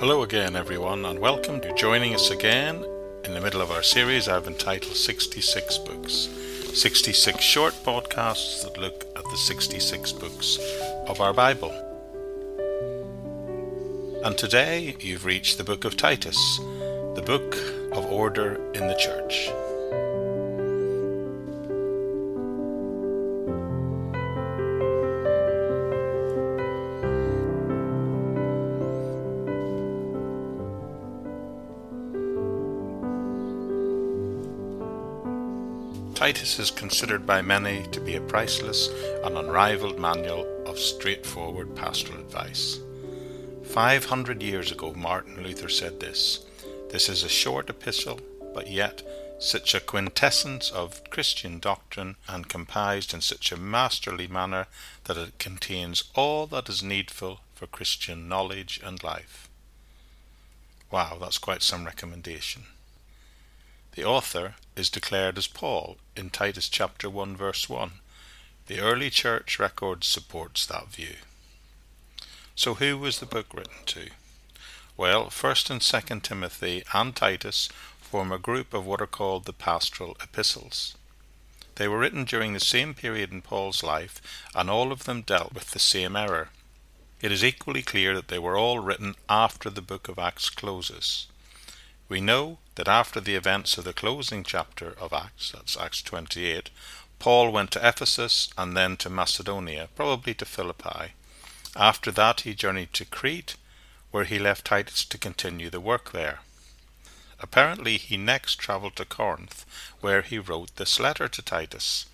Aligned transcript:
Hello 0.00 0.22
again, 0.22 0.56
everyone, 0.56 1.04
and 1.04 1.20
welcome 1.20 1.60
to 1.60 1.72
joining 1.74 2.14
us 2.14 2.30
again 2.30 2.84
in 3.24 3.32
the 3.32 3.40
middle 3.40 3.60
of 3.60 3.70
our 3.70 3.84
series 3.84 4.26
I've 4.26 4.48
entitled 4.48 4.96
66 4.96 5.78
Books. 5.78 6.28
66 6.74 7.40
short 7.40 7.74
podcasts 7.84 8.64
that 8.64 8.76
look 8.76 9.06
at 9.14 9.22
the 9.22 9.36
66 9.36 10.12
books 10.14 10.58
of 11.06 11.20
our 11.20 11.32
Bible. 11.32 11.70
And 14.24 14.36
today 14.36 14.96
you've 14.98 15.24
reached 15.24 15.58
the 15.58 15.64
book 15.64 15.84
of 15.84 15.96
Titus, 15.96 16.58
the 17.14 17.22
book 17.24 17.54
of 17.92 18.04
order 18.06 18.56
in 18.74 18.88
the 18.88 18.96
church. 18.96 19.48
Titus 36.24 36.58
is 36.58 36.70
considered 36.70 37.26
by 37.26 37.42
many 37.42 37.82
to 37.88 38.00
be 38.00 38.16
a 38.16 38.20
priceless 38.22 38.88
and 39.24 39.36
unrivaled 39.36 39.98
manual 39.98 40.46
of 40.64 40.78
straightforward 40.78 41.76
pastoral 41.76 42.18
advice. 42.18 42.78
Five 43.62 44.06
hundred 44.06 44.42
years 44.42 44.72
ago, 44.72 44.94
Martin 44.94 45.42
Luther 45.42 45.68
said 45.68 46.00
this 46.00 46.46
This 46.88 47.10
is 47.10 47.24
a 47.24 47.28
short 47.28 47.68
epistle, 47.68 48.20
but 48.54 48.70
yet 48.70 49.02
such 49.38 49.74
a 49.74 49.80
quintessence 49.80 50.70
of 50.70 51.04
Christian 51.10 51.58
doctrine 51.58 52.16
and 52.26 52.48
comprised 52.48 53.12
in 53.12 53.20
such 53.20 53.52
a 53.52 53.58
masterly 53.58 54.26
manner 54.26 54.66
that 55.04 55.18
it 55.18 55.38
contains 55.38 56.04
all 56.14 56.46
that 56.46 56.70
is 56.70 56.82
needful 56.82 57.40
for 57.54 57.66
Christian 57.66 58.30
knowledge 58.30 58.80
and 58.82 59.04
life. 59.04 59.46
Wow, 60.90 61.18
that's 61.20 61.36
quite 61.36 61.60
some 61.60 61.84
recommendation. 61.84 62.62
The 63.94 64.04
author 64.04 64.56
is 64.74 64.90
declared 64.90 65.38
as 65.38 65.46
Paul 65.46 65.98
in 66.16 66.30
Titus 66.30 66.68
chapter 66.68 67.08
1 67.08 67.36
verse 67.36 67.68
1. 67.68 67.92
The 68.66 68.80
early 68.80 69.08
church 69.08 69.60
record 69.60 70.02
supports 70.02 70.66
that 70.66 70.88
view. 70.88 71.16
So 72.56 72.74
who 72.74 72.98
was 72.98 73.20
the 73.20 73.26
book 73.26 73.54
written 73.54 73.84
to? 73.86 74.10
Well, 74.96 75.26
1st 75.26 75.70
and 75.70 75.80
2nd 75.80 76.22
Timothy 76.22 76.82
and 76.92 77.14
Titus 77.14 77.68
form 78.00 78.32
a 78.32 78.38
group 78.38 78.74
of 78.74 78.84
what 78.84 79.00
are 79.00 79.06
called 79.06 79.44
the 79.44 79.52
pastoral 79.52 80.16
epistles. 80.20 80.96
They 81.76 81.86
were 81.86 81.98
written 81.98 82.24
during 82.24 82.52
the 82.52 82.60
same 82.60 82.94
period 82.94 83.30
in 83.30 83.42
Paul's 83.42 83.84
life, 83.84 84.20
and 84.56 84.68
all 84.68 84.90
of 84.90 85.04
them 85.04 85.22
dealt 85.22 85.52
with 85.52 85.70
the 85.70 85.78
same 85.78 86.16
error. 86.16 86.48
It 87.20 87.30
is 87.30 87.44
equally 87.44 87.82
clear 87.82 88.12
that 88.16 88.26
they 88.26 88.40
were 88.40 88.56
all 88.56 88.80
written 88.80 89.14
after 89.28 89.70
the 89.70 89.82
book 89.82 90.08
of 90.08 90.18
Acts 90.18 90.50
closes. 90.50 91.28
We 92.08 92.20
know 92.20 92.58
that 92.74 92.88
after 92.88 93.20
the 93.20 93.34
events 93.34 93.78
of 93.78 93.84
the 93.84 93.92
closing 93.92 94.44
chapter 94.44 94.94
of 95.00 95.12
Acts, 95.12 95.52
that's 95.52 95.76
Acts 95.76 96.02
28, 96.02 96.70
Paul 97.18 97.50
went 97.50 97.70
to 97.72 97.88
Ephesus 97.88 98.50
and 98.58 98.76
then 98.76 98.96
to 98.98 99.08
Macedonia, 99.08 99.88
probably 99.96 100.34
to 100.34 100.44
Philippi. 100.44 101.14
After 101.74 102.10
that, 102.12 102.42
he 102.42 102.54
journeyed 102.54 102.92
to 102.92 103.04
Crete, 103.04 103.56
where 104.10 104.24
he 104.24 104.38
left 104.38 104.66
Titus 104.66 105.04
to 105.06 105.18
continue 105.18 105.70
the 105.70 105.80
work 105.80 106.12
there. 106.12 106.40
Apparently, 107.40 107.96
he 107.96 108.16
next 108.16 108.56
travelled 108.56 108.96
to 108.96 109.04
Corinth, 109.04 109.64
where 110.00 110.22
he 110.22 110.38
wrote 110.38 110.76
this 110.76 111.00
letter 111.00 111.28
to 111.28 111.42
Titus. 111.42 112.06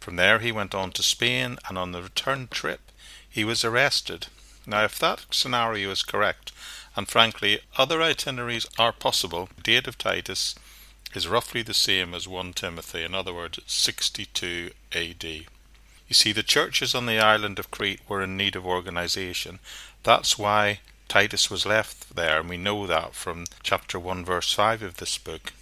From 0.00 0.16
there, 0.16 0.38
he 0.38 0.52
went 0.52 0.74
on 0.74 0.92
to 0.92 1.02
Spain, 1.02 1.58
and 1.68 1.76
on 1.76 1.92
the 1.92 2.02
return 2.02 2.48
trip, 2.48 2.90
he 3.28 3.44
was 3.44 3.64
arrested. 3.64 4.28
Now, 4.66 4.84
if 4.84 4.98
that 4.98 5.26
scenario 5.30 5.90
is 5.90 6.02
correct, 6.02 6.52
and 6.96 7.08
frankly, 7.08 7.60
other 7.76 8.02
itineraries 8.02 8.66
are 8.78 8.92
possible. 8.92 9.48
The 9.56 9.62
date 9.62 9.86
of 9.86 9.98
Titus 9.98 10.54
is 11.14 11.28
roughly 11.28 11.62
the 11.62 11.74
same 11.74 12.14
as 12.14 12.28
1 12.28 12.52
Timothy, 12.52 13.02
in 13.02 13.14
other 13.14 13.34
words, 13.34 13.58
62 13.66 14.70
AD. 14.92 15.24
You 15.24 16.14
see, 16.14 16.32
the 16.32 16.42
churches 16.42 16.94
on 16.94 17.06
the 17.06 17.18
island 17.18 17.58
of 17.58 17.70
Crete 17.70 18.00
were 18.08 18.22
in 18.22 18.36
need 18.36 18.56
of 18.56 18.66
organization. 18.66 19.58
That's 20.02 20.38
why 20.38 20.80
Titus 21.08 21.50
was 21.50 21.66
left 21.66 22.14
there, 22.14 22.40
and 22.40 22.48
we 22.48 22.56
know 22.56 22.86
that 22.86 23.14
from 23.14 23.46
chapter 23.62 23.98
1, 23.98 24.24
verse 24.24 24.52
5 24.52 24.82
of 24.82 24.96
this 24.96 25.18
book. 25.18 25.52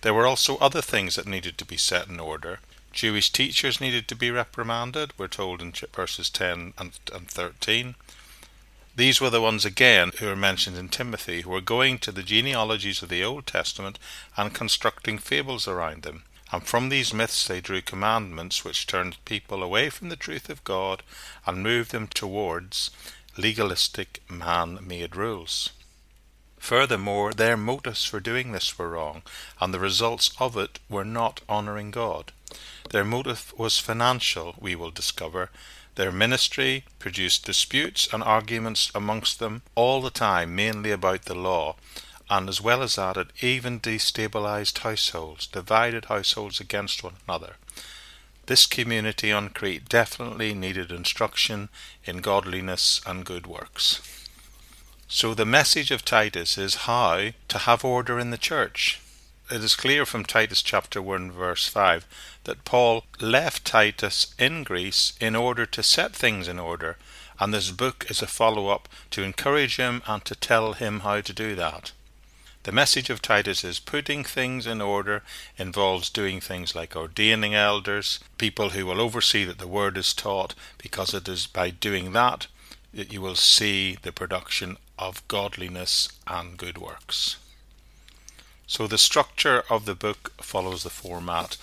There 0.00 0.14
were 0.14 0.26
also 0.26 0.56
other 0.58 0.82
things 0.82 1.16
that 1.16 1.26
needed 1.26 1.58
to 1.58 1.64
be 1.64 1.76
set 1.76 2.08
in 2.08 2.20
order. 2.20 2.60
Jewish 2.92 3.30
teachers 3.30 3.80
needed 3.80 4.08
to 4.08 4.14
be 4.14 4.30
reprimanded, 4.30 5.12
we're 5.18 5.28
told 5.28 5.60
in 5.60 5.72
verses 5.94 6.30
10 6.30 6.72
and, 6.78 6.92
and 7.12 7.28
13. 7.28 7.94
These 8.98 9.20
were 9.20 9.30
the 9.30 9.40
ones 9.40 9.64
again 9.64 10.10
who 10.18 10.28
are 10.28 10.34
mentioned 10.34 10.76
in 10.76 10.88
Timothy, 10.88 11.42
who 11.42 11.50
were 11.50 11.60
going 11.60 12.00
to 12.00 12.10
the 12.10 12.24
genealogies 12.24 13.00
of 13.00 13.08
the 13.08 13.22
Old 13.22 13.46
Testament 13.46 13.96
and 14.36 14.52
constructing 14.52 15.18
fables 15.18 15.68
around 15.68 16.02
them. 16.02 16.24
And 16.50 16.66
from 16.66 16.88
these 16.88 17.14
myths 17.14 17.46
they 17.46 17.60
drew 17.60 17.80
commandments 17.80 18.64
which 18.64 18.88
turned 18.88 19.24
people 19.24 19.62
away 19.62 19.88
from 19.88 20.08
the 20.08 20.16
truth 20.16 20.50
of 20.50 20.64
God 20.64 21.04
and 21.46 21.62
moved 21.62 21.92
them 21.92 22.08
towards 22.08 22.90
legalistic 23.36 24.20
man 24.28 24.80
made 24.82 25.14
rules. 25.14 25.70
Furthermore, 26.58 27.32
their 27.32 27.56
motives 27.56 28.04
for 28.04 28.20
doing 28.20 28.52
this 28.52 28.78
were 28.78 28.90
wrong, 28.90 29.22
and 29.60 29.72
the 29.72 29.78
results 29.78 30.30
of 30.38 30.56
it 30.56 30.78
were 30.88 31.04
not 31.04 31.40
honouring 31.48 31.90
God. 31.90 32.32
Their 32.90 33.04
motive 33.04 33.52
was 33.56 33.78
financial, 33.78 34.54
we 34.58 34.74
will 34.74 34.90
discover, 34.90 35.50
their 35.94 36.12
ministry 36.12 36.84
produced 36.98 37.44
disputes 37.44 38.08
and 38.12 38.22
arguments 38.22 38.90
amongst 38.94 39.38
them 39.38 39.62
all 39.74 40.00
the 40.00 40.10
time, 40.10 40.54
mainly 40.54 40.92
about 40.92 41.22
the 41.22 41.34
law, 41.34 41.76
and 42.30 42.48
as 42.48 42.60
well 42.60 42.82
as 42.82 42.96
that, 42.96 43.16
it 43.16 43.30
even 43.40 43.80
destabilized 43.80 44.78
households, 44.78 45.46
divided 45.46 46.04
households 46.04 46.60
against 46.60 47.02
one 47.02 47.14
another. 47.26 47.56
This 48.46 48.64
community 48.66 49.32
on 49.32 49.50
Crete 49.50 49.88
definitely 49.88 50.54
needed 50.54 50.92
instruction 50.92 51.68
in 52.04 52.18
godliness 52.18 53.00
and 53.04 53.24
good 53.24 53.46
works. 53.46 54.00
So 55.10 55.32
the 55.32 55.46
message 55.46 55.90
of 55.90 56.04
Titus 56.04 56.58
is 56.58 56.84
how 56.84 57.30
to 57.48 57.58
have 57.58 57.82
order 57.82 58.18
in 58.18 58.30
the 58.30 58.36
church. 58.36 59.00
It 59.50 59.64
is 59.64 59.74
clear 59.74 60.04
from 60.04 60.26
Titus 60.26 60.60
chapter 60.60 61.00
1 61.00 61.32
verse 61.32 61.66
5 61.66 62.06
that 62.44 62.66
Paul 62.66 63.04
left 63.18 63.64
Titus 63.64 64.34
in 64.38 64.66
Crete 64.66 65.12
in 65.18 65.34
order 65.34 65.64
to 65.64 65.82
set 65.82 66.14
things 66.14 66.46
in 66.46 66.58
order, 66.58 66.98
and 67.40 67.54
this 67.54 67.70
book 67.70 68.04
is 68.10 68.20
a 68.20 68.26
follow 68.26 68.68
up 68.68 68.86
to 69.12 69.22
encourage 69.22 69.76
him 69.76 70.02
and 70.06 70.22
to 70.26 70.34
tell 70.34 70.74
him 70.74 71.00
how 71.00 71.22
to 71.22 71.32
do 71.32 71.54
that. 71.54 71.92
The 72.64 72.72
message 72.72 73.08
of 73.08 73.22
Titus 73.22 73.64
is 73.64 73.80
putting 73.80 74.24
things 74.24 74.66
in 74.66 74.82
order 74.82 75.22
involves 75.56 76.10
doing 76.10 76.38
things 76.38 76.74
like 76.74 76.94
ordaining 76.94 77.54
elders, 77.54 78.20
people 78.36 78.70
who 78.70 78.84
will 78.84 79.00
oversee 79.00 79.44
that 79.44 79.56
the 79.56 79.66
word 79.66 79.96
is 79.96 80.12
taught, 80.12 80.54
because 80.76 81.14
it 81.14 81.26
is 81.26 81.46
by 81.46 81.70
doing 81.70 82.12
that 82.12 82.46
that 82.92 83.12
you 83.12 83.20
will 83.20 83.36
see 83.36 83.96
the 84.02 84.12
production 84.12 84.76
of 84.98 85.26
godliness 85.28 86.08
and 86.26 86.56
good 86.56 86.78
works. 86.78 87.36
So 88.66 88.86
the 88.86 88.98
structure 88.98 89.62
of 89.70 89.86
the 89.86 89.94
book 89.94 90.32
follows 90.42 90.82
the 90.82 90.90
format, 90.90 91.56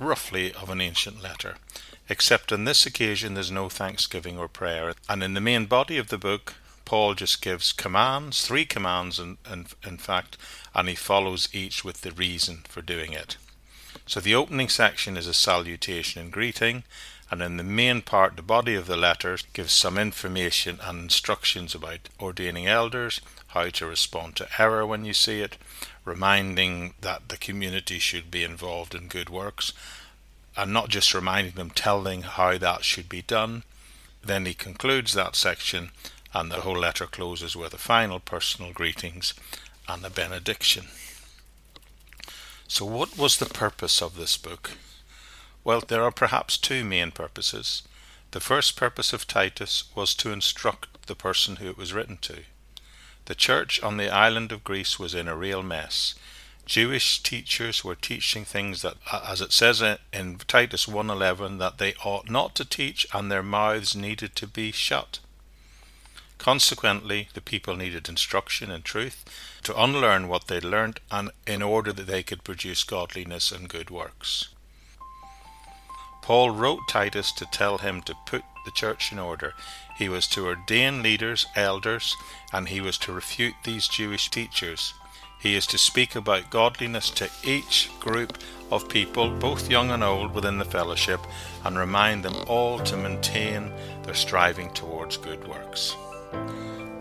roughly, 0.00 0.52
of 0.52 0.70
an 0.70 0.80
ancient 0.80 1.22
letter, 1.22 1.56
except 2.08 2.52
on 2.52 2.64
this 2.64 2.84
occasion 2.86 3.34
there's 3.34 3.50
no 3.50 3.68
thanksgiving 3.68 4.38
or 4.38 4.48
prayer. 4.48 4.94
And 5.08 5.22
in 5.22 5.34
the 5.34 5.40
main 5.40 5.66
body 5.66 5.98
of 5.98 6.08
the 6.08 6.18
book, 6.18 6.54
Paul 6.84 7.14
just 7.14 7.42
gives 7.42 7.72
commands, 7.72 8.46
three 8.46 8.64
commands 8.64 9.18
in, 9.18 9.36
in, 9.50 9.66
in 9.86 9.98
fact, 9.98 10.36
and 10.74 10.88
he 10.88 10.94
follows 10.94 11.48
each 11.52 11.84
with 11.84 12.00
the 12.00 12.12
reason 12.12 12.64
for 12.68 12.80
doing 12.80 13.12
it. 13.12 13.36
So 14.06 14.20
the 14.20 14.34
opening 14.34 14.70
section 14.70 15.16
is 15.16 15.26
a 15.26 15.34
salutation 15.34 16.22
and 16.22 16.32
greeting, 16.32 16.84
and 17.30 17.42
in 17.42 17.58
the 17.58 17.62
main 17.62 18.00
part, 18.00 18.36
the 18.36 18.42
body 18.42 18.74
of 18.74 18.86
the 18.86 18.96
letter 18.96 19.36
gives 19.52 19.72
some 19.72 19.98
information 19.98 20.78
and 20.82 20.98
instructions 21.00 21.74
about 21.74 22.08
ordaining 22.20 22.66
elders, 22.66 23.20
how 23.48 23.68
to 23.68 23.86
respond 23.86 24.36
to 24.36 24.48
error 24.58 24.86
when 24.86 25.04
you 25.04 25.12
see 25.12 25.40
it, 25.40 25.58
reminding 26.04 26.94
that 27.02 27.28
the 27.28 27.36
community 27.36 27.98
should 27.98 28.30
be 28.30 28.44
involved 28.44 28.94
in 28.94 29.08
good 29.08 29.28
works, 29.28 29.74
and 30.56 30.72
not 30.72 30.88
just 30.88 31.12
reminding 31.12 31.52
them, 31.52 31.70
telling 31.70 32.22
how 32.22 32.56
that 32.56 32.82
should 32.82 33.08
be 33.08 33.22
done. 33.22 33.62
Then 34.24 34.46
he 34.46 34.54
concludes 34.54 35.12
that 35.12 35.36
section, 35.36 35.90
and 36.32 36.50
the 36.50 36.62
whole 36.62 36.78
letter 36.78 37.06
closes 37.06 37.54
with 37.54 37.74
a 37.74 37.78
final 37.78 38.20
personal 38.20 38.72
greetings 38.72 39.34
and 39.86 40.04
a 40.04 40.10
benediction. 40.10 40.86
So, 42.66 42.84
what 42.84 43.16
was 43.16 43.38
the 43.38 43.46
purpose 43.46 44.02
of 44.02 44.16
this 44.16 44.36
book? 44.36 44.72
Well, 45.68 45.84
there 45.86 46.02
are 46.02 46.10
perhaps 46.10 46.56
two 46.56 46.82
main 46.82 47.10
purposes. 47.10 47.82
The 48.30 48.40
first 48.40 48.74
purpose 48.74 49.12
of 49.12 49.26
Titus 49.26 49.84
was 49.94 50.14
to 50.14 50.32
instruct 50.32 51.06
the 51.08 51.14
person 51.14 51.56
who 51.56 51.68
it 51.68 51.76
was 51.76 51.92
written 51.92 52.16
to. 52.22 52.44
The 53.26 53.34
church 53.34 53.78
on 53.82 53.98
the 53.98 54.08
island 54.08 54.50
of 54.50 54.64
Crete 54.64 54.98
was 54.98 55.14
in 55.14 55.28
a 55.28 55.36
real 55.36 55.62
mess. 55.62 56.14
Jewish 56.64 57.22
teachers 57.22 57.84
were 57.84 57.94
teaching 57.94 58.46
things 58.46 58.80
that, 58.80 58.96
as 59.12 59.42
it 59.42 59.52
says 59.52 59.82
in 60.10 60.38
Titus 60.48 60.86
1.11, 60.86 61.58
that 61.58 61.76
they 61.76 61.92
ought 62.02 62.30
not 62.30 62.54
to 62.54 62.64
teach 62.64 63.06
and 63.12 63.30
their 63.30 63.42
mouths 63.42 63.94
needed 63.94 64.34
to 64.36 64.46
be 64.46 64.72
shut. 64.72 65.18
Consequently, 66.38 67.28
the 67.34 67.42
people 67.42 67.76
needed 67.76 68.08
instruction 68.08 68.70
in 68.70 68.80
truth 68.80 69.22
to 69.64 69.78
unlearn 69.78 70.28
what 70.28 70.46
they'd 70.46 70.64
learnt 70.64 71.00
and 71.10 71.30
in 71.46 71.60
order 71.60 71.92
that 71.92 72.06
they 72.06 72.22
could 72.22 72.42
produce 72.42 72.84
godliness 72.84 73.52
and 73.52 73.68
good 73.68 73.90
works. 73.90 74.48
Paul 76.28 76.50
wrote 76.50 76.86
Titus 76.86 77.32
to 77.32 77.46
tell 77.46 77.78
him 77.78 78.02
to 78.02 78.14
put 78.26 78.44
the 78.66 78.70
church 78.70 79.12
in 79.12 79.18
order. 79.18 79.54
He 79.96 80.10
was 80.10 80.26
to 80.28 80.44
ordain 80.44 81.02
leaders, 81.02 81.46
elders, 81.56 82.14
and 82.52 82.68
he 82.68 82.82
was 82.82 82.98
to 82.98 83.14
refute 83.14 83.54
these 83.64 83.88
Jewish 83.88 84.28
teachers. 84.28 84.92
He 85.40 85.54
is 85.54 85.66
to 85.68 85.78
speak 85.78 86.14
about 86.14 86.50
godliness 86.50 87.08
to 87.12 87.30
each 87.42 87.88
group 87.98 88.36
of 88.70 88.90
people, 88.90 89.30
both 89.30 89.70
young 89.70 89.90
and 89.90 90.04
old, 90.04 90.34
within 90.34 90.58
the 90.58 90.66
fellowship, 90.66 91.20
and 91.64 91.78
remind 91.78 92.26
them 92.26 92.36
all 92.46 92.78
to 92.80 92.98
maintain 92.98 93.72
their 94.02 94.12
striving 94.12 94.70
towards 94.74 95.16
good 95.16 95.48
works. 95.48 95.96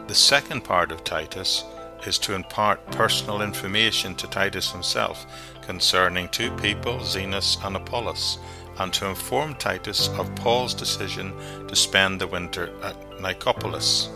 The 0.07 0.15
second 0.15 0.63
part 0.63 0.89
of 0.89 1.03
Titus 1.03 1.65
is 2.05 2.17
to 2.19 2.33
impart 2.33 2.91
personal 2.91 3.41
information 3.41 4.15
to 4.15 4.27
Titus 4.27 4.71
himself 4.71 5.25
concerning 5.63 6.29
two 6.29 6.51
people, 6.51 6.99
Zenas 6.99 7.57
and 7.65 7.75
Apollos, 7.75 8.37
and 8.79 8.93
to 8.93 9.07
inform 9.07 9.55
Titus 9.55 10.09
of 10.09 10.33
Paul's 10.35 10.73
decision 10.73 11.33
to 11.67 11.75
spend 11.75 12.21
the 12.21 12.27
winter 12.27 12.71
at 12.83 12.95
Nicopolis. 13.19 14.09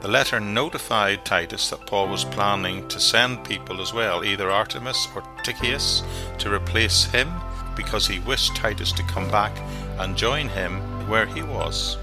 The 0.00 0.08
letter 0.08 0.40
notified 0.40 1.26
Titus 1.26 1.70
that 1.70 1.86
Paul 1.86 2.08
was 2.08 2.24
planning 2.24 2.88
to 2.88 2.98
send 2.98 3.44
people 3.44 3.82
as 3.82 3.92
well, 3.92 4.24
either 4.24 4.50
Artemas 4.50 5.08
or 5.14 5.22
Tychicus, 5.44 6.02
to 6.38 6.52
replace 6.52 7.04
him 7.04 7.30
because 7.76 8.06
he 8.06 8.18
wished 8.20 8.56
Titus 8.56 8.92
to 8.92 9.02
come 9.02 9.30
back 9.30 9.56
and 9.98 10.16
join 10.16 10.48
him 10.48 10.80
where 11.08 11.26
he 11.26 11.42
was. 11.42 11.98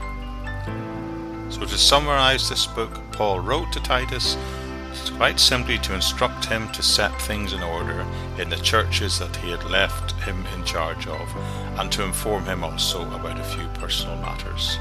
So, 1.49 1.61
to 1.61 1.77
summarize 1.77 2.49
this 2.49 2.67
book, 2.67 2.91
Paul 3.13 3.39
wrote 3.39 3.71
to 3.73 3.79
Titus 3.79 4.37
quite 5.17 5.39
simply 5.39 5.77
to 5.79 5.95
instruct 5.95 6.45
him 6.45 6.71
to 6.71 6.83
set 6.83 7.21
things 7.21 7.53
in 7.53 7.61
order 7.61 8.05
in 8.37 8.49
the 8.49 8.57
churches 8.57 9.19
that 9.19 9.35
he 9.37 9.51
had 9.51 9.63
left 9.63 10.11
him 10.23 10.45
in 10.55 10.63
charge 10.63 11.07
of, 11.07 11.35
and 11.79 11.91
to 11.91 12.03
inform 12.03 12.45
him 12.45 12.63
also 12.63 13.01
about 13.13 13.39
a 13.39 13.43
few 13.43 13.67
personal 13.75 14.15
matters. 14.17 14.77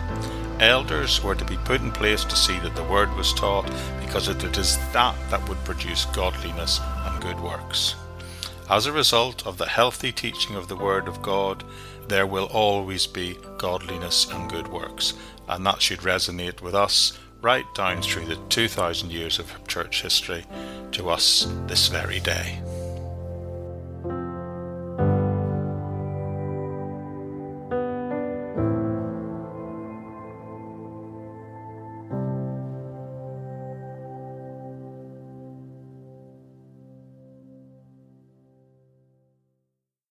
Elders 0.60 1.22
were 1.22 1.34
to 1.34 1.44
be 1.44 1.58
put 1.58 1.80
in 1.80 1.92
place 1.92 2.24
to 2.24 2.36
see 2.36 2.58
that 2.60 2.74
the 2.74 2.84
word 2.84 3.14
was 3.16 3.32
taught, 3.34 3.70
because 4.00 4.28
it 4.28 4.42
is 4.56 4.76
that 4.92 5.16
that 5.30 5.48
would 5.48 5.62
produce 5.64 6.06
godliness 6.06 6.80
and 7.06 7.22
good 7.22 7.40
works. 7.40 7.94
As 8.68 8.86
a 8.86 8.92
result 8.92 9.46
of 9.46 9.58
the 9.58 9.68
healthy 9.68 10.10
teaching 10.10 10.56
of 10.56 10.66
the 10.66 10.74
Word 10.74 11.06
of 11.06 11.22
God, 11.22 11.62
there 12.08 12.26
will 12.26 12.46
always 12.46 13.06
be 13.06 13.38
godliness 13.58 14.28
and 14.28 14.50
good 14.50 14.66
works, 14.66 15.14
and 15.48 15.64
that 15.64 15.80
should 15.80 16.00
resonate 16.00 16.60
with 16.60 16.74
us 16.74 17.16
right 17.42 17.66
down 17.74 18.02
through 18.02 18.26
the 18.26 18.36
2,000 18.48 19.12
years 19.12 19.38
of 19.38 19.66
church 19.68 20.02
history 20.02 20.44
to 20.92 21.10
us 21.10 21.46
this 21.66 21.88
very 21.88 22.20
day. 22.20 22.60